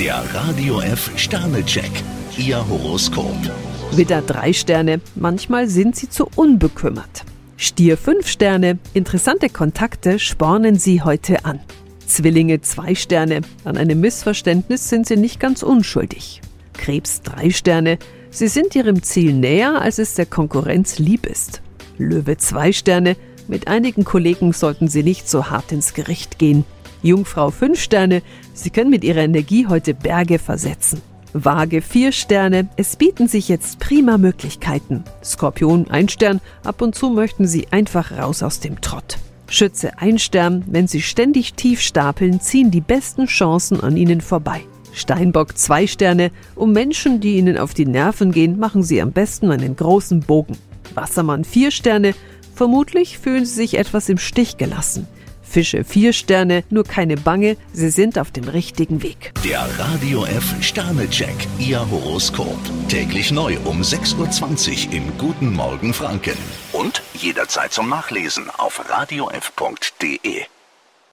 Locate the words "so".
25.28-25.50